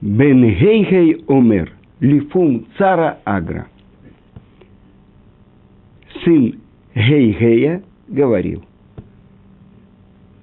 [0.00, 3.66] Бен Гейгей Омер, Лифум Цара Агра.
[6.24, 6.58] Сын
[6.94, 8.64] Гейгея говорил,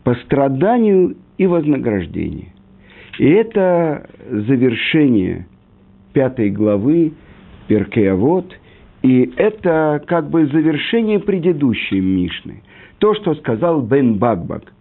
[0.03, 2.49] по страданию и вознаграждению.
[3.17, 5.47] И это завершение
[6.13, 7.13] пятой главы
[7.67, 8.55] Перкеавод,
[9.01, 12.61] и это как бы завершение предыдущей Мишны.
[12.99, 14.71] То, что сказал Бен Багбак.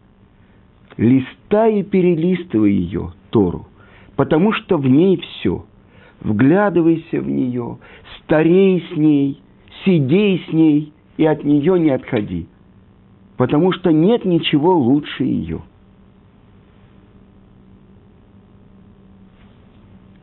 [0.99, 3.67] Листай и перелистывай ее, Тору,
[4.17, 5.65] потому что в ней все.
[6.21, 7.79] Вглядывайся в нее,
[8.19, 9.43] старей с ней,
[9.85, 12.49] сидей с ней и от нее не отходи,
[13.37, 15.61] потому что нет ничего лучше ее.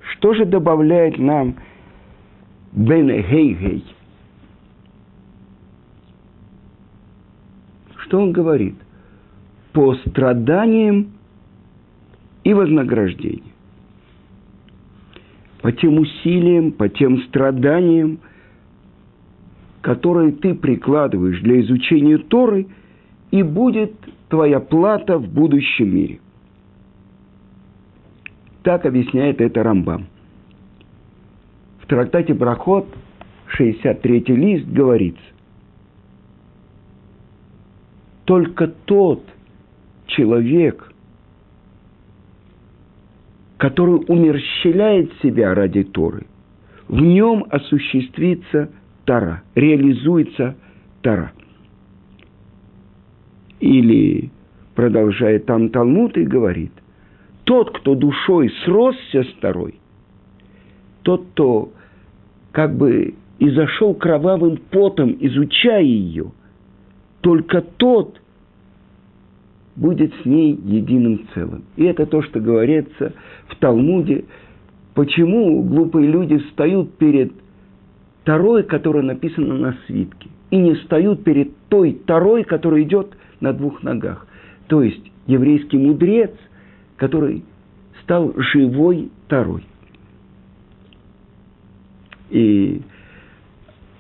[0.02, 1.56] Что же добавляет нам
[2.72, 3.86] Бен Гейгей?
[7.98, 8.76] Что он говорит?
[9.74, 11.12] По страданиям
[12.44, 13.54] и вознаграждениям.
[15.64, 18.20] По тем усилиям, по тем страданиям,
[19.80, 22.68] которые ты прикладываешь для изучения Торы,
[23.32, 23.94] и будет
[24.28, 26.20] твоя плата в будущем мире.
[28.64, 30.08] Так объясняет это Рамбам.
[31.80, 32.88] В трактате Брахот,
[33.48, 35.24] 63 лист, говорится,
[38.26, 39.24] только тот
[40.08, 40.93] человек,
[43.58, 46.26] который умерщвляет себя ради Торы,
[46.88, 48.70] в нем осуществится
[49.06, 50.56] Тара, реализуется
[51.02, 51.32] Тара.
[53.60, 54.32] Или,
[54.76, 56.72] продолжает там Талмуд и говорит,
[57.46, 59.76] тот, кто душой сросся с Торой,
[61.04, 61.72] тот, кто
[62.52, 66.32] как бы и зашел кровавым потом, изучая ее,
[67.22, 68.22] только тот
[69.76, 71.64] будет с ней единым целым.
[71.76, 73.14] И это то, что говорится
[73.48, 74.26] в Талмуде,
[74.94, 77.34] почему глупые люди встают перед
[78.24, 83.84] Тарой, которая написана на свитке, и не встают перед той Тарой, которая идет на двух
[83.84, 84.28] ногах.
[84.68, 86.32] То есть еврейский мудрец,
[86.98, 87.44] который
[88.04, 89.66] стал живой Тарой.
[92.30, 92.82] И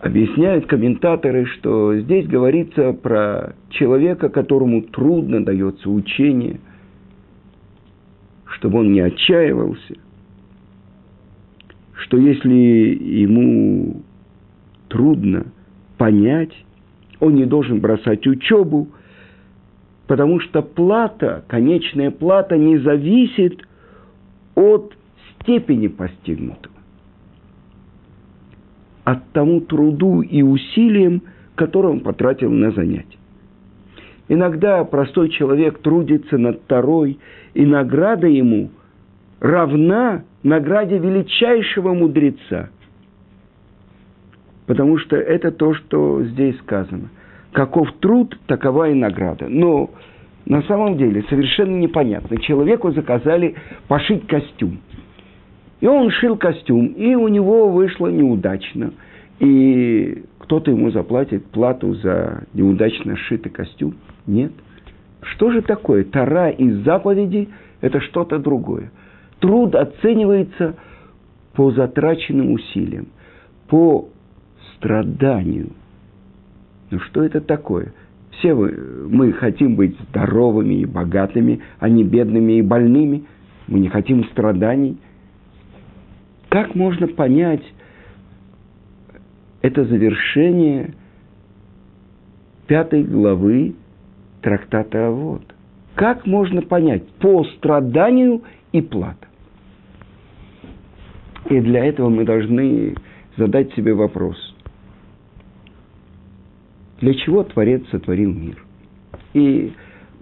[0.03, 6.59] объясняют комментаторы, что здесь говорится про человека, которому трудно дается учение,
[8.45, 9.95] чтобы он не отчаивался,
[11.93, 14.01] что если ему
[14.89, 15.45] трудно
[15.97, 16.53] понять,
[17.21, 18.89] он не должен бросать учебу,
[20.07, 23.65] потому что плата, конечная плата не зависит
[24.55, 24.93] от
[25.39, 26.72] степени постигнутого
[29.03, 31.23] от тому труду и усилиям,
[31.55, 33.17] которые он потратил на занятия.
[34.29, 37.19] Иногда простой человек трудится над второй,
[37.53, 38.69] и награда ему
[39.39, 42.69] равна награде величайшего мудреца.
[44.65, 47.09] Потому что это то, что здесь сказано.
[47.51, 49.47] Каков труд, такова и награда.
[49.49, 49.91] Но
[50.45, 52.37] на самом деле совершенно непонятно.
[52.37, 53.55] Человеку заказали
[53.87, 54.79] пошить костюм–
[55.83, 58.93] и он шил костюм, и у него вышло неудачно.
[59.39, 63.95] И кто-то ему заплатит плату за неудачно сшитый костюм?
[64.25, 64.53] Нет.
[65.23, 66.05] Что же такое?
[66.05, 67.49] Тара и заповеди–
[67.81, 68.93] это что-то другое.
[69.41, 70.77] Труд оценивается
[71.53, 73.07] по затраченным усилиям,
[73.67, 74.07] по
[74.77, 75.71] страданию.
[76.91, 77.93] Ну что это такое?
[78.31, 83.25] Все мы, хотим быть здоровыми и богатыми, а не бедными и больными.
[83.67, 84.97] Мы не хотим страданий–
[86.53, 87.63] как можно понять
[89.63, 90.93] это завершение
[92.67, 93.73] пятой главы
[94.43, 95.41] трактата «Авод»?
[95.95, 99.27] Как можно понять по страданию и плата?
[101.49, 102.97] И для этого мы должны
[103.35, 104.37] задать себе вопрос.
[107.01, 108.63] Для чего Творец сотворил мир?
[109.33, 109.73] И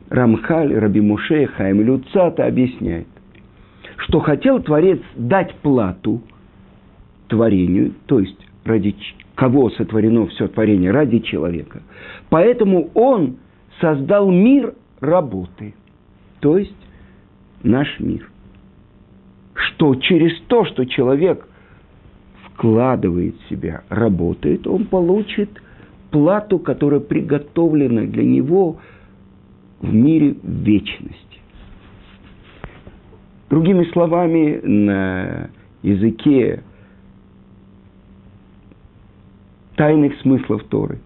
[0.09, 3.07] Рамхаль, Раби Муше, Хайм Люцата объясняет
[4.01, 6.21] что хотел Творец дать плату
[7.27, 8.95] творению, то есть ради
[9.35, 11.81] кого сотворено все творение, ради человека.
[12.29, 13.37] Поэтому он
[13.79, 15.73] создал мир работы,
[16.39, 16.75] то есть
[17.63, 18.29] наш мир.
[19.53, 21.47] Что через то, что человек
[22.45, 25.49] вкладывает в себя, работает, он получит
[26.09, 28.79] плату, которая приготовлена для него
[29.79, 31.30] в мире вечности.
[33.51, 35.49] Другими словами, на
[35.83, 36.63] языке
[39.75, 40.99] тайных смыслов Торы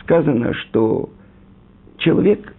[0.00, 1.10] сказано, что
[1.98, 2.54] человек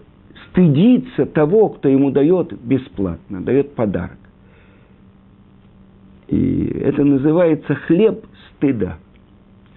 [0.51, 4.19] стыдится того, кто ему дает бесплатно, дает подарок.
[6.27, 8.99] И это называется хлеб стыда.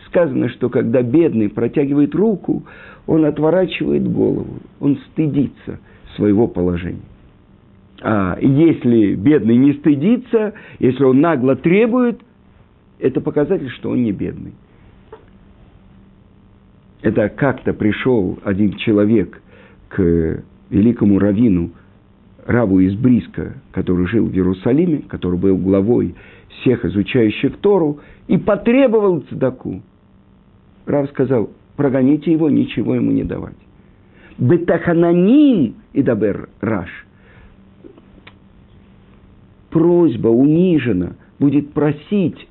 [0.08, 2.64] Сказано, что когда бедный протягивает руку,
[3.06, 5.80] он отворачивает голову, он стыдится
[6.14, 7.00] своего положения.
[8.00, 12.20] А если бедный не стыдится, если он нагло требует,
[12.98, 14.52] это показатель, что он не бедный.
[17.02, 19.40] Это как-то пришел один человек
[19.88, 21.70] к великому раввину,
[22.48, 26.14] Раву из Бриска, который жил в Иерусалиме, который был главой
[26.48, 29.82] всех изучающих Тору, и потребовал цдаку.
[30.86, 33.56] Рав сказал, прогоните его, ничего ему не давать.
[34.38, 36.88] Бетахананим и дабер раш.
[39.70, 42.48] Просьба унижена, будет просить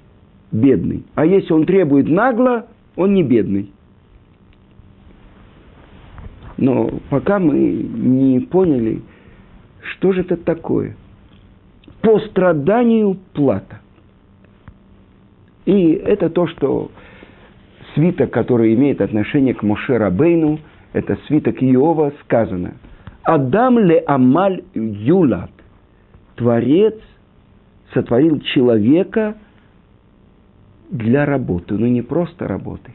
[0.52, 1.04] бедный.
[1.16, 3.72] А если он требует нагло, он не бедный.
[6.58, 9.02] Но пока мы не поняли,
[9.81, 10.96] что же это такое.
[12.02, 13.80] По страданию плата.
[15.66, 16.92] И это то, что
[17.94, 20.60] свиток, который имеет отношение к Моше Рабейну,
[20.94, 22.75] это свиток Иова, сказано.
[23.24, 25.52] Адам ле амаль юлат.
[26.36, 26.96] Творец
[27.98, 29.36] сотворил человека
[30.92, 32.92] для работы, но не просто работы.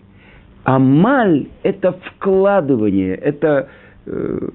[0.62, 3.68] Амаль– это вкладывание, это,
[4.06, 4.48] э,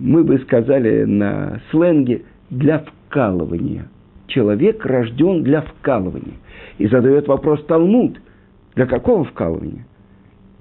[0.00, 3.88] мы бы сказали на сленге, для вкалывания.
[4.26, 6.36] Человек рожден для вкалывания.
[6.78, 8.18] И задает вопрос Талмуд,
[8.74, 9.86] для какого вкалывания?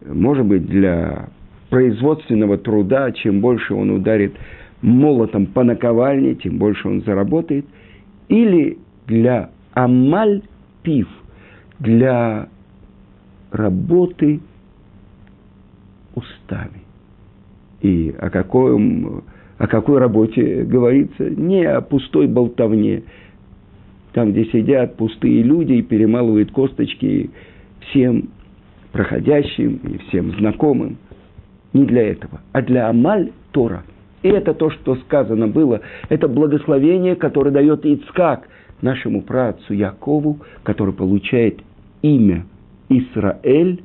[0.05, 1.29] Может быть, для
[1.69, 4.33] производственного труда, чем больше он ударит
[4.81, 7.65] молотом по наковальне, тем больше он заработает.
[8.31, 10.41] Или для амаль
[10.83, 11.09] пив,
[11.79, 12.47] для
[13.51, 14.39] работы
[16.15, 16.81] устами.
[17.81, 19.25] И о, каком,
[19.57, 21.29] о какой работе говорится?
[21.29, 23.03] Не о пустой болтовне,
[24.13, 27.31] там, где сидят пустые люди и перемалывают косточки
[27.81, 28.29] всем
[28.93, 30.97] проходящим и всем знакомым.
[31.73, 33.83] Не для этого, а для Амаль Тора.
[34.23, 38.47] И это то, что сказано было, это благословение, которое дает Ицкак
[38.81, 41.59] нашему працу Якову, который получает
[42.01, 42.45] имя
[42.89, 43.83] Исраэль,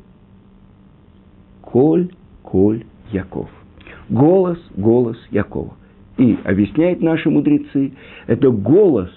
[1.62, 2.10] Коль,
[2.42, 3.50] Коль, Яков.
[4.08, 5.74] Голос, голос Якова.
[6.16, 7.92] И объясняют наши мудрецы,
[8.26, 9.10] это голос,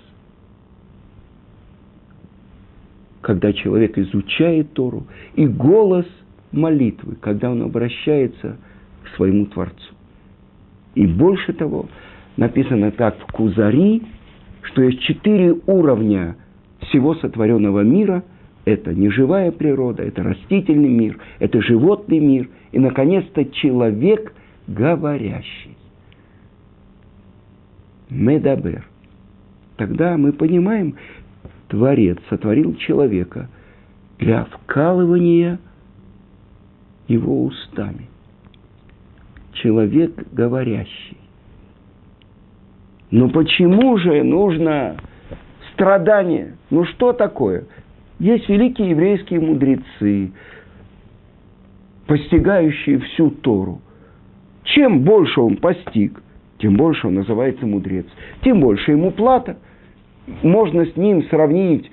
[3.21, 5.05] когда человек изучает Тору,
[5.35, 6.05] и голос
[6.51, 8.57] молитвы, когда он обращается
[9.03, 9.93] к своему Творцу.
[10.95, 11.87] И больше того,
[12.37, 14.03] написано так в Кузари,
[14.61, 16.35] что есть четыре уровня
[16.81, 18.23] всего сотворенного мира–
[18.65, 24.33] это неживая природа, это растительный мир, это животный мир и, наконец-то, человек
[24.67, 25.75] говорящий.
[28.09, 28.87] Медабер.
[29.77, 30.95] Тогда мы понимаем,
[31.67, 33.49] Творец сотворил человека
[34.17, 35.59] для вкалывания
[37.07, 38.07] его устами.
[39.53, 41.17] Человек говорящий.
[43.11, 44.97] Но почему же нужно
[45.73, 46.55] страдание?
[46.69, 47.65] Ну что такое?
[48.19, 50.31] Есть великие еврейские мудрецы,
[52.05, 53.81] постигающие всю Тору.
[54.63, 56.21] Чем больше он постиг,
[56.59, 58.05] тем больше он называется мудрец,
[58.43, 59.57] тем больше ему плата.
[60.43, 61.89] Можно с ним сравнить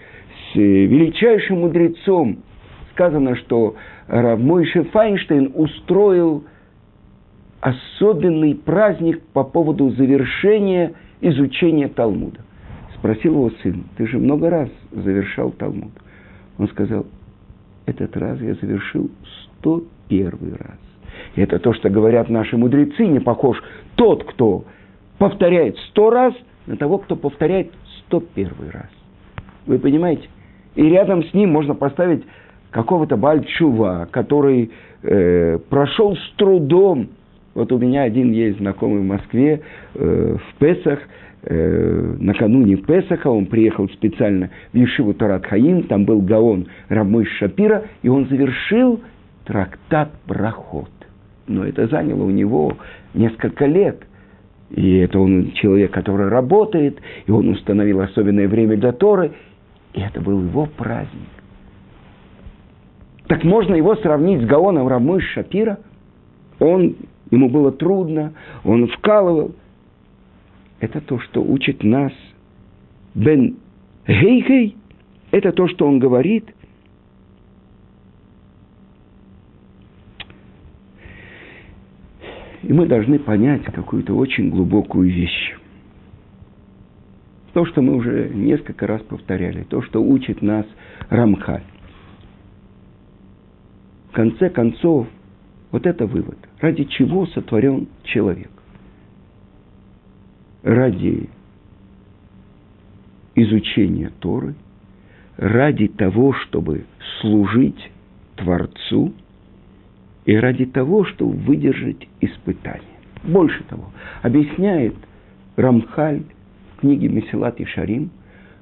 [0.52, 2.38] с величайшим мудрецом.
[2.92, 3.76] Сказано, что
[4.08, 6.44] Равмойше Файнштейн устроил
[7.66, 12.38] особенный праздник по поводу завершения изучения Талмуда.
[12.96, 15.90] Спросил его сын, ты же много раз завершал Талмуд.
[16.58, 17.06] Он сказал,
[17.87, 19.11] этот раз я завершил
[19.58, 20.30] 101
[20.61, 20.78] раз.
[21.35, 23.61] И это то, что говорят наши мудрецы, не похож
[23.96, 24.64] тот, кто
[25.18, 26.35] повторяет сто раз,
[26.66, 27.73] на того, кто повторяет
[28.06, 28.90] 101 раз.
[29.66, 30.28] Вы понимаете?
[30.76, 32.23] И рядом с ним можно поставить
[32.70, 34.70] какого-то бальчува, который
[35.02, 37.08] э, прошел с трудом.
[37.56, 39.62] Вот у меня один есть знакомый в Москве
[39.94, 41.00] э, в Песах–
[41.46, 47.84] э, накануне Песаха, он приехал специально в Ешиву Тарат Хаим, там был Гаон Рамой Шапира,
[48.02, 49.00] и он завершил
[49.44, 50.90] трактат Брахот.
[51.46, 52.76] Но это заняло у него
[53.14, 54.02] несколько лет.
[54.70, 59.32] И это он человек, который работает, и он установил особенное время для Торы,
[59.94, 61.28] и это был его праздник.
[63.28, 65.78] Так можно его сравнить с Гаоном Рамой Шапира?
[66.58, 66.96] Он,
[67.30, 69.54] ему было трудно, он вкалывал–
[70.80, 72.12] это то, что учит нас
[73.14, 73.56] Бен
[74.06, 74.76] Гейгей,
[75.30, 76.54] это то, что он говорит.
[82.62, 85.54] И мы должны понять какую-то очень глубокую вещь.
[87.52, 90.66] то, что мы уже несколько раз повторяли, то, что учит нас
[91.09, 91.62] Рамхаль.
[94.11, 95.06] В конце концов,
[95.76, 96.38] вот это вывод.
[96.59, 98.50] Ради чего сотворен человек?
[100.62, 101.28] Ради
[103.35, 104.54] изучения Торы,
[105.37, 106.87] ради того, чтобы
[107.21, 107.90] служить
[108.37, 109.12] Творцу
[110.25, 112.97] и ради того, чтобы выдержать испытания.
[113.23, 113.92] Больше того,
[114.23, 114.95] объясняет
[115.56, 116.23] Рамхаль
[116.73, 118.09] в книге Месилат и Шарим,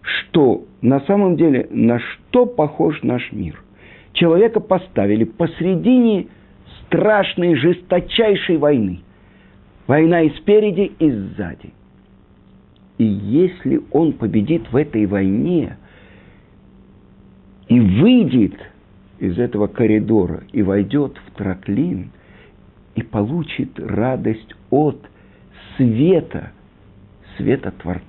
[0.02, 3.62] что на самом деле на что похож наш мир.
[4.14, 6.26] Человека поставили посредине
[6.94, 9.00] страшной, жесточайшей войны.
[9.86, 11.72] Война и спереди, и сзади.
[12.98, 15.76] И если он победит в этой войне
[17.68, 18.54] и выйдет
[19.18, 22.12] из этого коридора и войдет в Траклин
[22.94, 24.98] и получит радость от
[25.76, 26.52] света,
[27.36, 28.04] света Творца,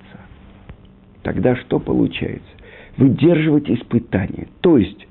[1.22, 2.48] тогда что получается?
[2.96, 4.46] Выдерживать испытания.
[4.62, 5.06] То есть,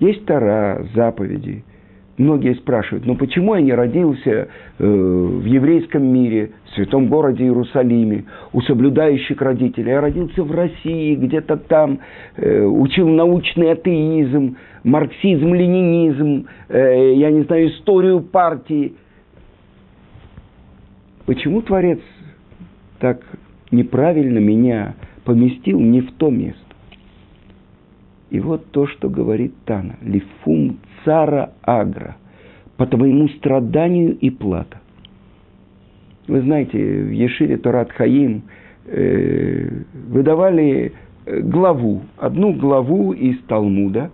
[0.00, 1.64] есть Тара, заповеди–
[2.18, 8.24] Многие спрашивают, ну почему я не родился э, в еврейском мире, в святом городе Иерусалиме,
[8.54, 9.90] у соблюдающих родителей?
[9.90, 11.98] Я родился в России, где-то там,
[12.36, 18.94] э, учил научный атеизм, марксизм, ленинизм, э, я не знаю, историю партии.
[21.26, 22.00] Почему Творец
[22.98, 23.20] так
[23.70, 24.94] неправильно меня
[25.24, 26.65] поместил не в то место?
[28.36, 29.96] И вот то, что говорит Тана.
[30.02, 30.76] Лифум
[31.06, 32.18] цара агра.
[32.76, 34.78] По твоему страданию и плата.
[36.28, 38.42] Вы знаете, в Ешире Торат Хаим
[38.84, 39.70] э,
[40.08, 40.92] выдавали
[41.24, 44.10] э, главу, одну главу из Талмуда,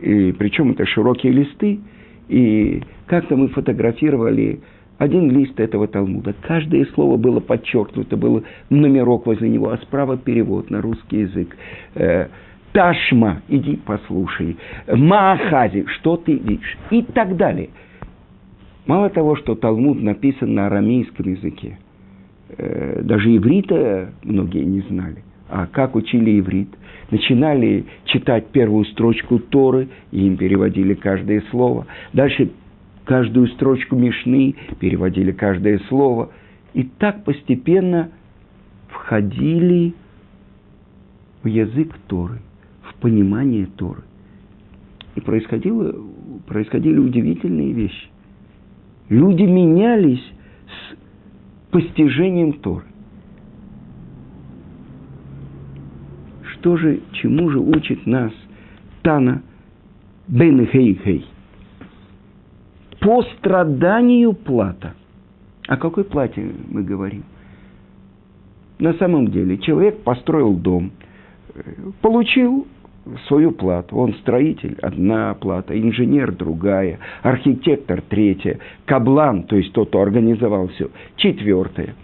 [0.00, 1.80] и, причем это широкие листы,
[2.28, 4.60] и как-то мы фотографировали
[4.98, 6.32] один лист этого Талмуда.
[6.42, 11.56] Каждое слово было подчеркнуто, был номерок возле него, а справа перевод на русский язык.
[11.96, 12.28] Э,
[12.74, 14.56] Ташма, иди послушай.
[14.88, 16.76] Маахази, что ты видишь?
[16.90, 17.70] И так далее.
[18.86, 21.78] Мало того, что Талмуд написан на арамейском языке,
[22.48, 25.22] э, даже иврита многие не знали.
[25.48, 26.68] А как учили иврит?
[27.12, 31.86] Начинали читать первую строчку Торы, и им переводили каждое слово.
[32.12, 32.50] Дальше
[33.04, 36.30] каждую строчку Мишны, переводили каждое слово.
[36.72, 38.10] И так постепенно
[38.88, 39.94] входили
[41.44, 42.40] в язык Торы–
[43.04, 44.02] понимание Торы.
[45.14, 45.94] И происходило,
[46.46, 48.08] происходили удивительные вещи.
[49.10, 50.24] Люди менялись
[50.66, 52.86] с постижением Торы.
[56.54, 58.32] Что же, чему же учит нас
[59.02, 59.42] Тана
[60.26, 61.26] Бен Хей Хей?
[63.00, 64.94] По страданию плата.
[65.68, 67.24] О какой плате мы говорим?
[68.78, 70.90] На самом деле, человек построил дом,
[72.00, 72.66] получил
[73.26, 73.96] свою плату.
[73.96, 80.90] Он строитель– одна плата, инженер– другая, архитектор– третья, каблан, то есть тот, кто организовал все–
[81.16, 81.94] четвертая.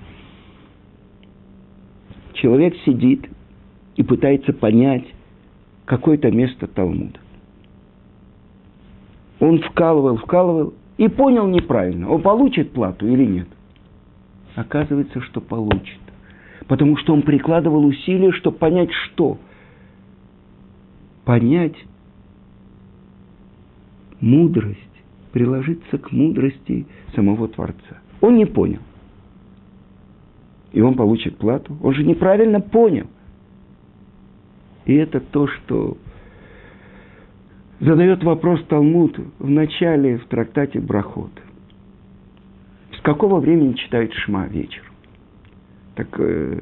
[2.35, 3.29] Человек сидит
[3.97, 5.05] и пытается понять
[5.85, 7.19] какое-то место Талмуда.
[9.41, 13.49] Он вкалывал, вкалывал и понял неправильно, он получит плату или нет.
[14.55, 15.99] Оказывается, что получит.
[16.67, 19.39] Потому что он прикладывал усилия, чтобы понять, что–
[21.31, 21.77] понять
[24.21, 24.81] мудрость,
[25.31, 28.01] приложиться к мудрости самого Творца.
[28.21, 28.81] Он не понял.
[30.73, 31.79] И он получит плату.
[31.85, 33.07] Он же неправильно понял.
[34.87, 35.99] И это то, что
[37.79, 41.31] задает вопрос Талмуд в начале в трактате Брахот.
[42.99, 44.83] С какого времени читают Шма вечер?
[45.95, 46.59] Так э,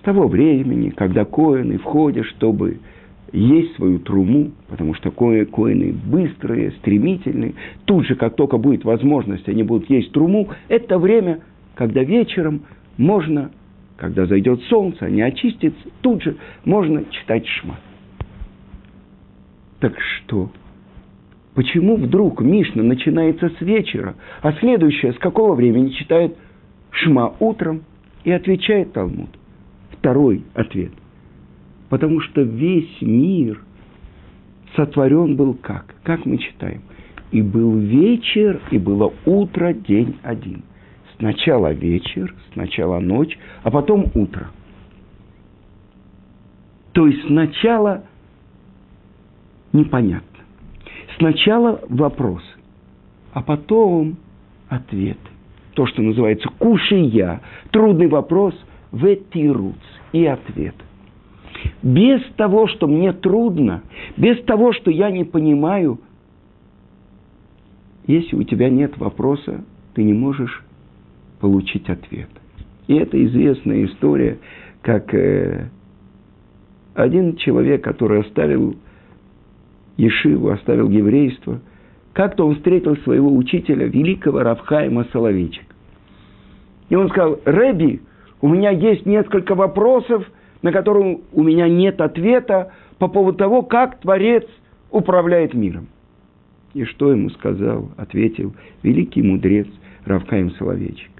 [0.00, 2.80] с того времени, когда коины входят, чтобы
[3.32, 7.54] есть свою труму, потому что ко коины быстрые, стремительные.
[7.86, 10.50] Тут же, как только будет возможность, они будут есть труму.
[10.68, 11.40] Это время,
[11.74, 12.62] когда вечером
[12.98, 13.50] можно,
[13.96, 17.78] когда зайдет солнце, они очистятся, тут же можно читать шма.
[19.80, 20.50] Так что?
[21.54, 26.36] Почему вдруг Мишна начинается с вечера, а следующая с какого времени читает
[26.90, 27.82] шма утром
[28.24, 29.30] и отвечает Талмуд?
[29.90, 30.92] Второй ответ.
[31.92, 33.60] Потому что весь мир
[34.76, 35.94] сотворен был как?
[36.04, 36.80] Как мы читаем?
[37.32, 40.62] И был вечер, и было утро, день один.
[41.18, 44.48] Сначала вечер, сначала ночь, а потом утро.
[46.92, 48.04] То есть сначала
[49.74, 50.44] непонятно.
[51.18, 52.56] Сначала вопросы,
[53.34, 54.16] а потом
[54.70, 55.18] ответы.
[55.74, 58.54] То, что называется кушая, трудный вопрос,
[58.92, 59.76] ветируц
[60.14, 60.74] и ответ.
[61.82, 63.82] Без того, что мне трудно,
[64.16, 66.00] без того, что я не понимаю,
[68.06, 69.64] если у тебя нет вопроса,
[69.94, 70.64] ты не можешь
[71.40, 72.28] получить ответ.
[72.88, 74.38] И это известная история,
[74.80, 75.68] как э,
[76.94, 78.76] один человек, который оставил
[79.96, 81.60] Ешиву, оставил еврейство,
[82.12, 85.64] как-то он встретил своего учителя, великого Равхайма Соловейчик.
[86.88, 88.02] И он сказал, Рэби,
[88.40, 90.30] у меня есть несколько вопросов,
[90.62, 94.46] на которые у меня нет ответа по поводу того, как Творец
[94.90, 95.88] управляет миром.
[96.74, 99.66] И что ему сказал, ответил великий мудрец
[100.04, 101.10] Равкаим Соловейчик.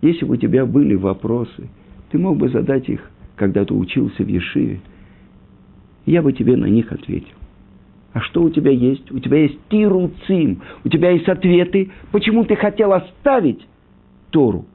[0.00, 1.68] Если бы у тебя были вопросы,
[2.10, 4.80] ты мог бы задать их, когда ты учился в Ешиве.
[6.06, 7.34] Я бы тебе на них ответил.
[8.12, 9.10] А что у тебя есть?
[9.10, 13.66] У тебя есть тируцим, у тебя есть ответы, почему ты хотел оставить
[14.30, 14.66] Тору.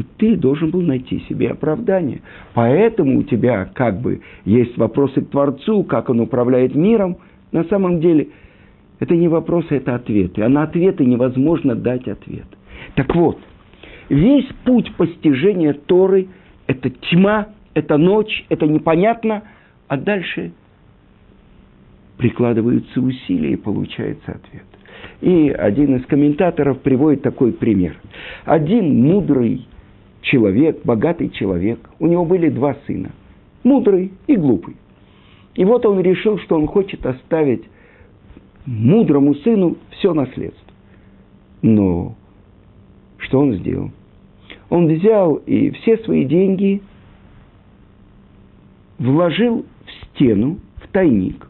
[0.00, 2.22] И ты должен был найти себе оправдание.
[2.54, 7.18] Поэтому у тебя как бы есть вопросы к Творцу, как он управляет миром.
[7.52, 8.28] На самом деле
[8.98, 10.40] это не вопросы, это ответы.
[10.40, 12.46] А на ответы невозможно дать ответ.
[12.94, 13.40] Так вот,
[14.08, 16.28] весь путь постижения Торы–
[16.66, 19.42] это тьма, это ночь, это непонятно,
[19.86, 20.52] а дальше
[22.16, 24.64] прикладываются усилия и получается ответ.
[25.20, 27.96] И один из комментаторов приводит такой пример.
[28.46, 29.66] Один мудрый
[30.22, 33.10] человек, богатый человек, у него были два сына,
[33.64, 34.76] мудрый и глупый.
[35.54, 37.64] И вот он решил, что он хочет оставить
[38.66, 40.72] мудрому сыну все наследство.
[41.62, 42.14] Но
[43.18, 43.90] что он сделал?
[44.68, 46.80] Он взял и все свои деньги
[48.98, 51.48] вложил в стену, в тайник.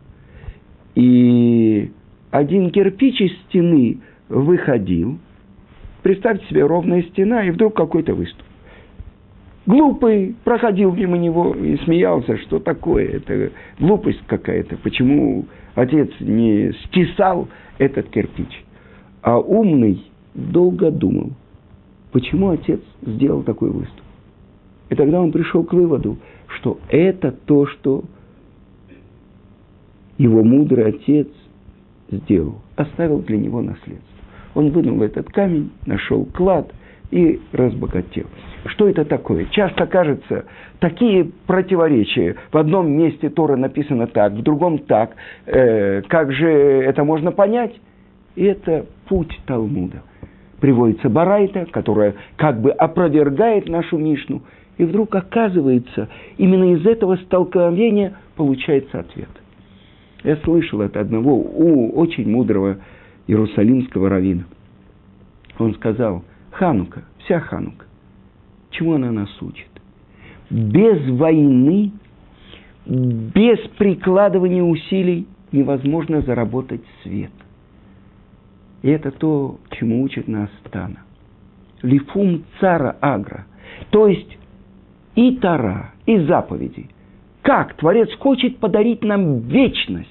[0.95, 1.91] И
[2.31, 3.99] один кирпич из стены
[4.29, 5.19] выходил.
[6.03, 8.47] Представьте себе ровная стена, и вдруг какой-то выступ.
[9.67, 17.49] Глупый проходил мимо него и смеялся, что такое, это глупость какая-то, почему отец не стесал
[17.79, 18.65] этот кирпич.
[19.23, 20.03] А умный
[20.35, 21.33] долго думал,
[22.13, 24.05] почему отец сделал такой выступ.
[24.89, 28.05] И тогда он пришел к выводу, что это то, что
[30.17, 31.29] его мудрый отец
[32.11, 34.07] сделал, оставил для него наследство.
[34.55, 36.73] Он вынул этот камень, нашел клад
[37.11, 38.27] и разбогател.
[38.67, 39.47] Что это такое?
[39.51, 40.45] Часто кажется,
[40.79, 42.37] такие противоречия.
[42.53, 45.13] В одном месте Тора написано так, в другом так.
[45.47, 47.73] Э, как же это можно понять?
[48.37, 50.03] Это путь Талмуда.
[50.61, 54.43] Приводится Барайта, которая как бы опровергает нашу Мишну.
[54.77, 59.29] И вдруг оказывается, именно из этого столкновения получается ответ.
[60.23, 62.79] Я слышал от одного у очень мудрого
[63.27, 64.45] иерусалимского равина.
[65.59, 66.25] Он сказал,
[66.61, 67.87] Ханука, вся Ханука,
[68.69, 69.71] чему она нас учит?
[70.51, 71.91] Без войны,
[72.85, 77.31] без прикладывания усилий невозможно заработать свет.
[78.83, 80.99] И это то, чему учит нас Тана.
[81.81, 83.47] Лифум цара агра.
[83.89, 84.37] То есть
[85.15, 86.91] и Тара, и заповеди.
[87.41, 90.09] Как Творец хочет подарить нам вечность.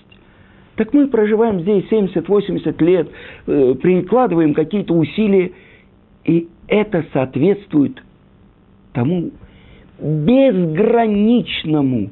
[0.77, 3.07] Так мы проживаем здесь 70-80 лет,
[3.45, 5.51] э, прикладываем какие-то усилия,
[6.23, 8.01] и это соответствует
[8.93, 9.32] тому
[9.99, 12.10] безграничному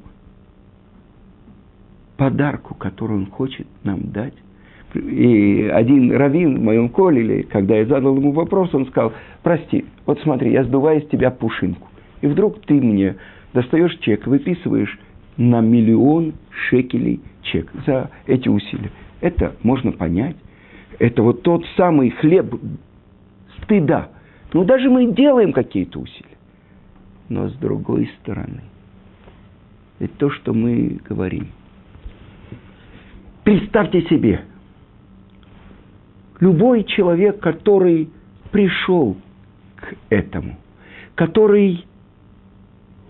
[2.17, 4.34] подарку, который он хочет нам дать.
[4.93, 10.20] И один раввин в моем колеле, когда я задал ему вопрос, он сказал, прости, вот
[10.22, 11.88] смотри, я сдуваю с тебя пушинку.
[12.22, 13.17] И вдруг ты мне
[13.54, 14.98] достаешь чек, выписываешь
[15.38, 18.91] на миллион шекелей чек за эти усилия.
[19.22, 20.36] Это можно понять.
[21.00, 22.56] Это вот тот самый хлеб
[23.68, 24.10] стыда.
[24.54, 26.38] Ну, даже мы делаем какие-то усилия.
[27.30, 28.62] Но с другой стороны,
[30.00, 31.50] это то, что мы говорим.
[33.44, 34.46] Представьте себе,
[36.40, 38.10] любой человек, который
[38.52, 39.18] пришел
[39.76, 40.58] к этому,
[41.16, 41.86] который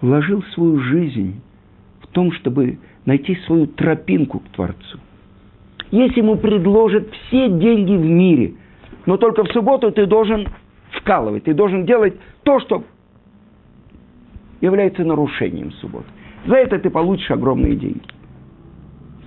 [0.02, 1.39] вложил свою жизнь
[2.02, 5.00] в том, чтобы найти свою тропинку к Творцу.
[5.91, 8.56] Если ему предложат все деньги в мире,
[9.06, 10.47] но только в субботу ты должен
[10.91, 12.84] вкалывать, ты должен делать то, что
[14.62, 16.08] является нарушением субботы.
[16.45, 18.02] За это ты получишь огромные деньги.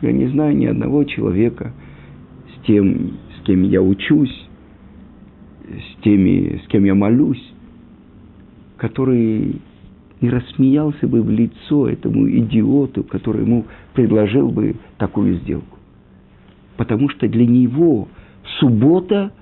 [0.02, 1.72] Я не знаю ни одного человека,
[2.54, 4.48] с тем, с кем я учусь,
[5.64, 7.52] с теми, с кем я молюсь,
[8.76, 9.60] который
[10.20, 15.78] не рассмеялся бы в лицо этому идиоту, который ему предложил бы такую сделку.
[16.76, 18.08] Потому что для него
[18.58, 19.32] суббота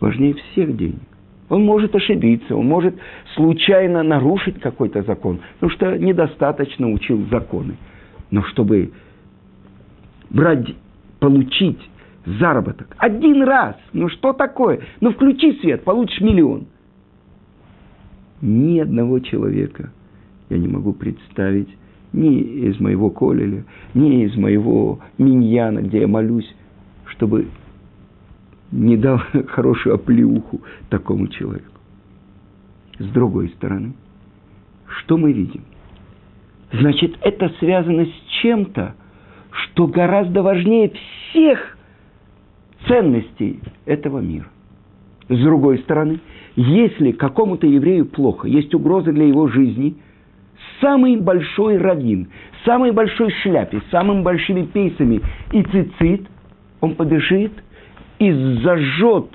[0.00, 1.00] важнее всех денег.
[1.48, 2.94] Он может ошибиться, он может
[3.34, 7.76] случайно нарушить какой-то закон, потому что недостаточно учил законы.
[8.30, 8.92] Но чтобы
[10.30, 10.74] брать,
[11.18, 11.78] получить
[12.24, 14.80] заработок один раз, ну что такое?
[15.00, 16.66] Ну включи свет, получишь миллион.
[18.40, 19.92] Ни одного человека
[20.50, 21.68] я не могу представить,
[22.12, 26.54] ни из моего колеля, ни из моего миньяна, где я молюсь,
[27.06, 27.48] чтобы
[28.72, 31.66] не дал хорошую оплеуху такому человеку.
[32.98, 33.94] С другой стороны,
[35.00, 35.62] что мы видим?
[36.72, 38.94] Значит, это связано с чем-то,
[39.50, 40.92] что гораздо важнее
[41.30, 41.76] всех
[42.86, 44.46] ценностей этого мира.
[45.28, 46.20] С другой стороны,
[46.56, 49.96] если какому-то еврею плохо, есть угроза для его жизни,
[50.80, 52.28] самый большой раввин,
[52.64, 55.20] самой большой шляпе, самыми большими пейсами
[55.52, 56.28] и цицит,
[56.80, 57.52] он побежит–
[58.20, 59.26] и зажжет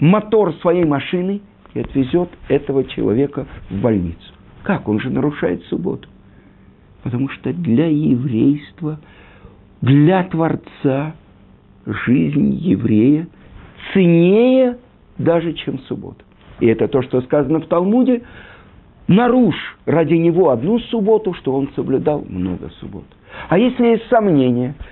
[0.00, 1.42] мотор своей машины
[1.74, 4.32] и отвезет этого человека в больницу.
[4.64, 4.88] Как?
[4.88, 6.08] Он же нарушает субботу.
[7.02, 8.98] Потому что для еврейства,
[9.82, 11.14] для Творца
[11.84, 13.28] жизнь еврея
[13.92, 14.78] ценнее
[15.18, 16.24] даже, чем суббота.
[16.58, 18.22] И это то, что сказано в Талмуде.
[19.08, 23.04] Нарушь ради него одну субботу, что он соблюдал много суббот.
[23.48, 24.74] А если есть сомнения–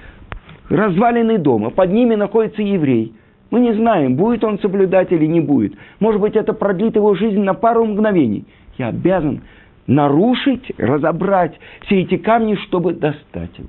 [0.68, 3.14] развалины дома, под ними находится еврей.
[3.50, 5.74] Мы не знаем, будет он соблюдать или не будет.
[6.00, 8.46] Может быть, это продлит его жизнь на пару мгновений.
[8.78, 9.42] Я обязан
[9.86, 13.68] нарушить, разобрать все эти камни, чтобы достать его.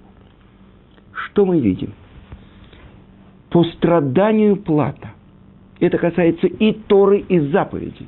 [1.11, 1.93] Что мы видим?
[3.49, 5.11] По страданию плата.
[5.79, 8.07] Это касается и Торы, и заповедей.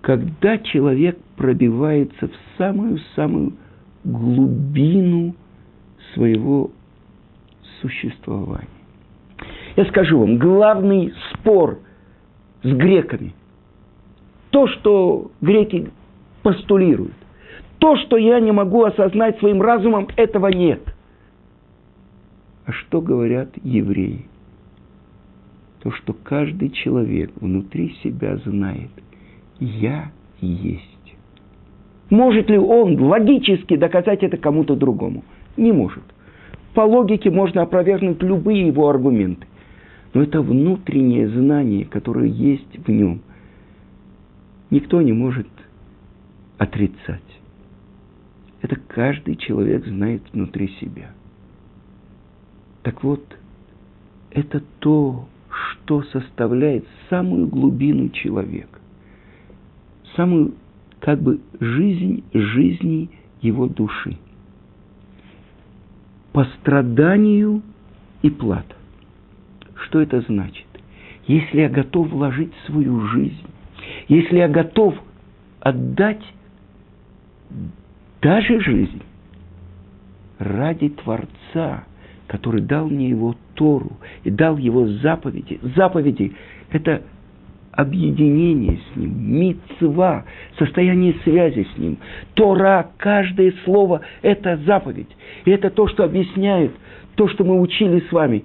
[0.00, 3.52] Когда человек пробивается в самую-самую
[4.02, 5.34] глубину
[6.14, 6.70] своего
[7.80, 8.68] существования.
[9.76, 11.80] Я скажу вам, главный спор
[12.62, 13.34] с греками,
[14.50, 15.90] то, что греки
[16.42, 17.14] постулируют,
[17.78, 20.82] то, что я не могу осознать своим разумом, этого нет.
[22.66, 24.26] А что говорят евреи?
[25.82, 28.90] То, что каждый человек внутри себя знает,
[29.58, 30.92] я есть.
[32.08, 35.24] Может ли он логически доказать это кому-то другому?
[35.56, 36.02] Не может.
[36.74, 39.46] По логике можно опровергнуть любые его аргументы.
[40.14, 43.20] Но это внутреннее знание, которое есть в нем,
[44.70, 45.48] никто не может
[46.58, 47.22] отрицать.
[48.60, 51.12] Это каждый человек знает внутри себя.
[52.82, 53.22] Так вот,
[54.30, 58.78] это то, что составляет самую глубину человека,
[60.14, 60.54] самую
[61.00, 63.10] как бы жизнь жизни
[63.40, 64.16] его души
[66.32, 67.62] по страданию
[68.22, 68.74] и плата.
[69.74, 70.66] Что это значит?
[71.26, 73.46] Если я готов вложить свою жизнь,
[74.08, 74.94] если я готов
[75.60, 76.22] отдать
[78.20, 79.02] даже жизнь
[80.38, 81.84] ради Творца,
[82.26, 83.92] который дал мне его Тору
[84.24, 85.60] и дал его заповеди.
[85.76, 86.34] Заповеди–
[86.70, 87.02] это
[87.72, 90.24] объединение с Ним, мицва,
[90.58, 91.98] состояние связи с Ним.
[92.34, 95.08] Тора, каждое слово– это заповедь.
[95.44, 96.72] И это то, что объясняет
[97.14, 98.44] то, что мы учили с вами.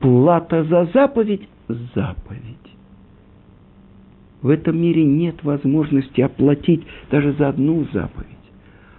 [0.00, 1.48] Плата за заповедь–
[1.94, 2.42] заповедь.
[4.42, 8.26] В этом мире нет возможности оплатить даже за одну заповедь.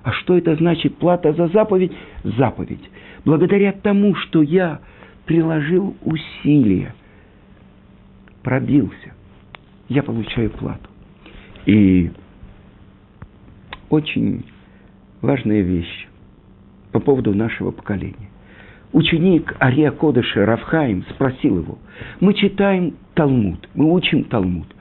[0.03, 1.91] А что это значит плата за заповедь?
[2.23, 2.89] Заповедь.
[3.25, 4.79] Благодаря тому, что я
[5.25, 6.95] приложил усилия–
[8.47, 9.11] пробился,
[9.89, 10.89] я получаю плату.
[11.65, 12.11] И
[13.89, 14.45] очень
[15.21, 16.07] важная вещь
[16.93, 18.29] по поводу нашего поколения.
[18.93, 21.77] Ученик Ария Кодыша Равхаим спросил его,
[22.21, 24.73] мы читаем Талмуд, мы учим Талмуд.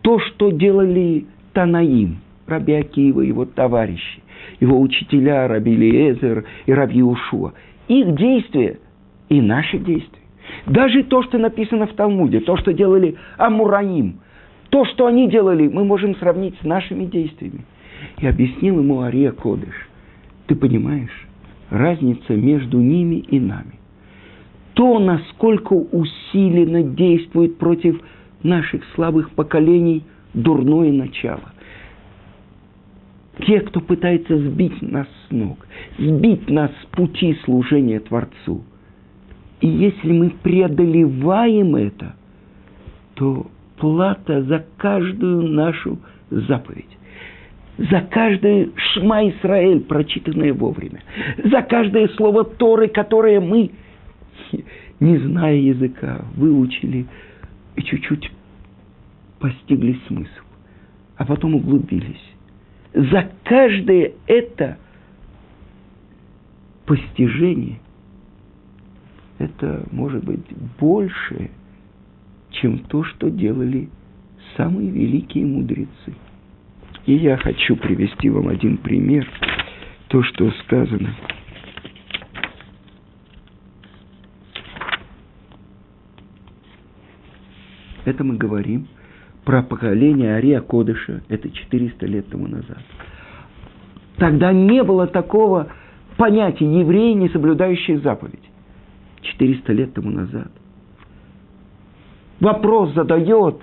[0.00, 4.22] То, что делали Танаим, Раби Акива, его товарищи,
[4.58, 7.52] его учителя Раби Лиезер и Раби Ушуа,
[7.88, 8.78] их действия
[9.28, 10.21] и наши действия.
[10.66, 14.20] Даже то, что написано в Талмуде, то, что делали Амураим,
[14.70, 17.64] то, что они делали, мы можем сравнить с нашими действиями.
[18.18, 19.88] И объяснил ему Ария Кодыш.
[20.46, 21.28] Ты понимаешь,
[21.70, 23.78] разница между ними и нами.
[24.74, 28.00] То, насколько усиленно действует против
[28.42, 31.52] наших слабых поколений дурное начало.
[33.46, 35.66] Те, кто пытается сбить нас с ног,
[35.98, 38.62] сбить нас с пути служения Творцу–
[39.62, 42.16] и если мы преодолеваем это,
[43.14, 43.46] то
[43.76, 46.98] плата за каждую нашу заповедь,
[47.78, 51.00] за каждое Шма Исраэль, прочитанное вовремя,
[51.44, 53.70] за каждое слово Торы, которое мы,
[54.98, 57.06] не зная языка, выучили
[57.76, 58.32] и чуть-чуть
[59.38, 60.42] постигли смысл,
[61.16, 62.34] а потом углубились.
[62.94, 64.76] За каждое это
[66.84, 67.78] постижение,
[69.42, 70.40] это может быть
[70.78, 71.50] больше,
[72.50, 73.88] чем то, что делали
[74.56, 76.14] самые великие мудрецы.
[77.06, 79.28] И я хочу привести вам один пример,
[80.08, 81.14] то, что сказано.
[88.04, 88.86] Это мы говорим
[89.44, 92.78] про поколение Ария Кодыша, это 400 лет тому назад.
[94.18, 95.72] Тогда не было такого
[96.16, 98.51] понятия евреи, не соблюдающие заповедь.
[99.22, 100.50] 400 лет тому назад.
[102.40, 103.56] Вопрос задает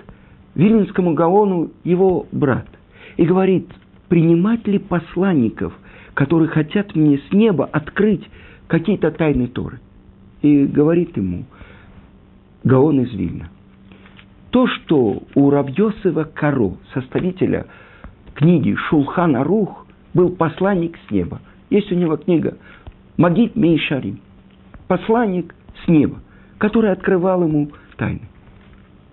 [0.54, 2.66] Вилинскому Гаону его брат
[3.16, 3.68] и говорит,
[4.08, 5.72] принимать ли посланников,
[6.14, 8.28] которые хотят мне с неба открыть
[8.66, 9.80] какие-то тайны Торы.
[10.42, 11.44] И говорит ему
[12.64, 13.50] Гаон из Вильна.
[14.50, 17.66] То, что у Равьосова Каро, составителя
[18.34, 21.40] книги Шулхан Арух, был посланник с неба.
[21.68, 22.56] Есть у него книга
[23.16, 24.20] Магит Мейшарим.
[24.90, 26.18] Посланник с неба,
[26.58, 28.22] который открывал ему тайны.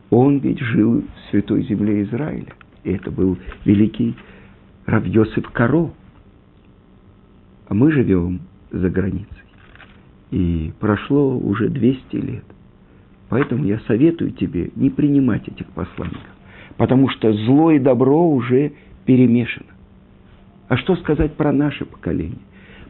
[0.10, 2.52] Он ведь жил в святой земле Израиля.
[2.84, 4.16] И это был великий
[4.88, 5.92] Равьосиф Каро.
[7.68, 8.40] А мы живем
[8.72, 9.28] за границей.
[10.32, 12.46] И прошло уже 200 лет.
[13.30, 16.26] Поэтому я советую тебе не принимать этих посланников.
[16.78, 18.72] Потому что зло и добро уже
[19.06, 19.70] перемешано.
[20.70, 22.40] А что сказать про наше поколение?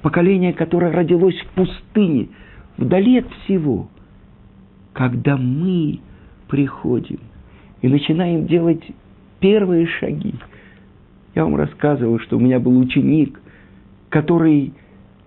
[0.01, 2.29] Поколение, которое родилось в пустыне,
[2.77, 3.87] вдали от всего.
[4.93, 5.99] Когда мы
[6.47, 7.19] приходим
[7.81, 8.83] и начинаем делать
[9.39, 10.33] первые шаги.
[11.35, 13.39] Я вам рассказывал, что у меня был ученик,
[14.09, 14.73] который,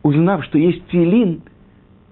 [0.03, 1.43] узнав, что есть филин,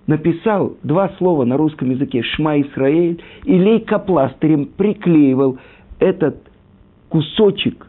[0.07, 5.59] написал два слова на русском языке «Шма Исраэль» и лейкопластырем приклеивал
[5.99, 6.37] этот
[7.09, 7.87] кусочек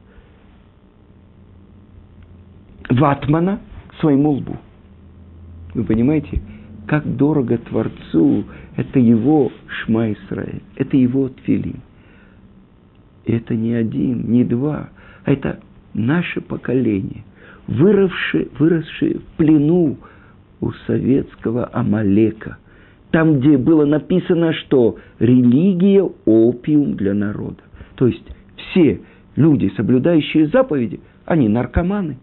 [2.90, 3.60] ватмана
[3.90, 4.58] к своему лбу.
[5.76, 6.42] Вы понимаете,
[6.90, 11.82] как дорого Творцу это его Шма Исраэль, это его Тфилин.
[13.26, 14.90] И это не один, не два,
[15.24, 15.60] а это
[15.94, 17.24] наше поколение,
[17.68, 19.98] выросшее, выросшее в плену
[20.62, 22.58] у советского Амалека,
[23.12, 27.62] там, где было написано, что религия– опиум для народа.
[27.98, 28.26] То есть
[28.56, 29.02] все
[29.36, 32.18] люди, соблюдающие заповеди, они наркоманы.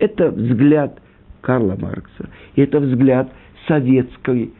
[0.00, 1.00] Это взгляд
[1.40, 3.32] Карла Маркса, и это взгляд
[3.68, 4.52] советской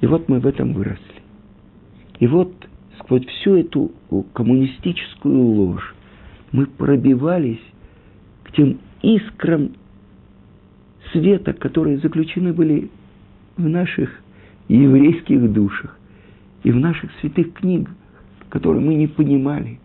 [0.00, 1.22] И вот мы в этом выросли.
[2.18, 2.52] И вот
[2.98, 3.92] сквозь всю эту
[4.32, 5.94] коммунистическую ложь
[6.52, 7.60] мы пробивались
[8.44, 9.72] к тем искрам
[11.12, 12.90] света, которые заключены были
[13.56, 14.10] в наших
[14.68, 15.98] еврейских душах
[16.62, 17.94] и в наших святых книгах,
[18.48, 19.80] которые мы не понимали.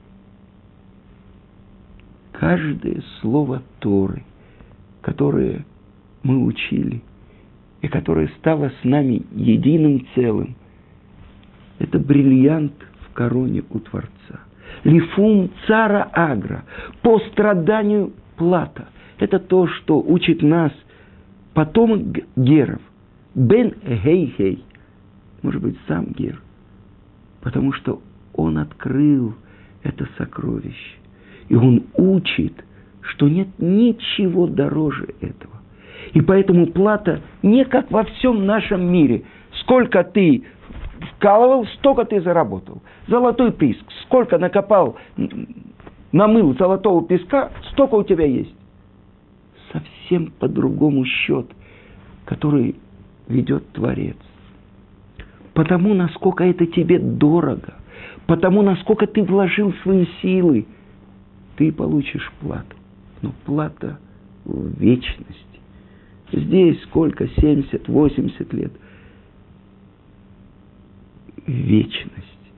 [2.31, 4.23] Каждое слово Торы,
[5.05, 5.65] которое
[6.23, 7.01] мы учили–
[7.85, 10.55] и которая стала с нами единым целым.
[11.77, 14.39] Это бриллиант в короне у Творца.
[14.83, 16.65] Лифум цара агра,
[17.03, 18.87] по страданию плата.
[19.19, 20.71] Это то, что учит нас
[21.53, 22.01] потомок
[22.35, 22.81] Геров.
[23.35, 24.63] Бен Гей-Гей.
[25.43, 26.41] Может быть, сам Гер.
[27.41, 28.01] Потому что
[28.33, 29.35] он открыл
[29.83, 30.97] это сокровище.
[31.49, 32.65] И он учит,
[33.09, 35.53] что нет ничего дороже этого.
[36.13, 39.23] И поэтому плата не как во всем нашем мире.
[39.61, 40.43] Сколько ты
[41.11, 42.81] вкалывал, столько ты заработал.
[43.07, 43.83] Золотой писк.
[44.03, 44.97] Сколько накопал,
[46.11, 48.55] намыл золотого песка, столько у тебя есть.
[49.71, 51.47] Совсем по-другому счет,
[52.25, 52.75] который
[53.27, 54.17] ведет Творец.
[55.53, 57.75] Потому, насколько это тебе дорого,
[58.27, 60.65] потому, насколько ты вложил свои силы,
[61.57, 62.75] ты получишь плату.
[63.25, 63.97] Но плата
[64.43, 65.59] в вечность.
[66.31, 67.27] Здесь сколько?
[67.27, 68.71] 70, 80 лет.
[71.47, 72.51] Вечность.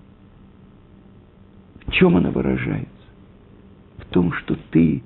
[1.86, 2.90] В чем она выражается?
[3.98, 5.02] В том, что ты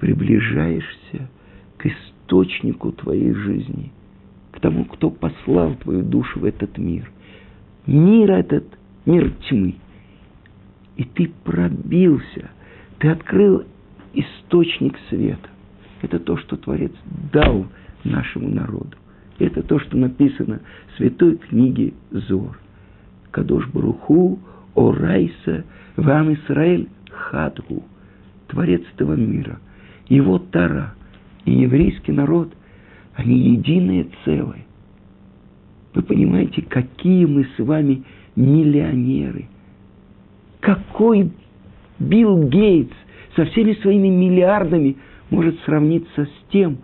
[0.00, 1.30] приближаешься
[1.76, 3.92] к источнику твоей жизни,
[4.50, 7.08] к тому, кто послал твою душу в этот мир.
[7.86, 8.64] Мир этот,
[9.06, 9.76] мир тьмы.
[10.96, 12.50] И ты пробился,
[12.98, 13.64] ты открыл
[14.12, 15.48] источник света.
[16.02, 16.92] Это то, что Творец
[17.32, 17.66] дал
[18.04, 18.96] нашему народу.
[19.38, 20.60] Это то, что написано
[20.92, 22.58] в святой книге Зор.
[23.30, 24.38] Кадош Баруху,
[24.74, 25.64] Орайса,
[25.96, 27.82] Вам Исраэль Хадгу,
[28.48, 29.60] Творец этого мира,
[30.08, 30.94] его Тара
[31.44, 32.52] и еврейский народ,
[33.14, 34.64] они единое целое.
[35.94, 38.04] Вы понимаете, какие мы с вами
[38.36, 39.48] миллионеры.
[40.60, 41.32] Какой
[41.98, 42.94] Билл Гейтс
[43.36, 44.96] со всеми своими миллиардами
[45.30, 46.78] может сравниться с тем,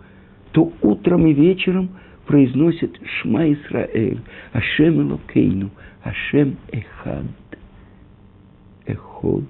[0.51, 1.89] кто утром и вечером
[2.25, 4.19] произносит Шма Исраэль,
[4.53, 5.71] Ашем Элокейну,
[6.03, 7.25] Ашем Эхад,
[8.85, 9.45] Эход.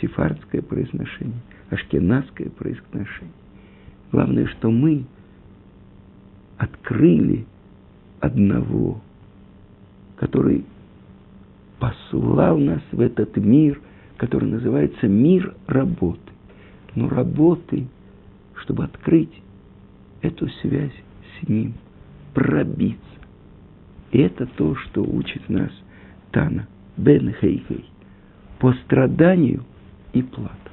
[0.00, 1.38] Сефардское произношение,
[1.70, 3.32] ашкенадское произношение.
[4.10, 5.04] Главное, что мы
[6.58, 7.46] открыли
[8.20, 9.00] одного,
[10.16, 10.64] который
[11.78, 13.80] послал нас в этот мир,
[14.22, 16.20] который называется мир работы.
[16.94, 17.88] Но работы,
[18.54, 19.32] чтобы открыть
[20.20, 20.94] эту связь
[21.40, 21.74] с ним,
[22.32, 23.02] пробиться.
[24.12, 25.72] И это то, что учит нас
[26.30, 27.84] Тана Бен Хейхей.
[28.60, 29.64] По страданию
[30.12, 30.70] и плата.